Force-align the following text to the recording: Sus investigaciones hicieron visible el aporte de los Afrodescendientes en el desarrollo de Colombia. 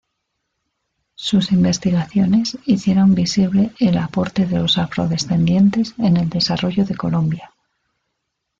Sus 1.13 1.51
investigaciones 1.51 2.57
hicieron 2.65 3.13
visible 3.13 3.71
el 3.79 3.99
aporte 3.99 4.47
de 4.47 4.57
los 4.57 4.79
Afrodescendientes 4.79 5.93
en 5.99 6.17
el 6.17 6.27
desarrollo 6.27 6.85
de 6.85 6.95
Colombia. 6.95 7.51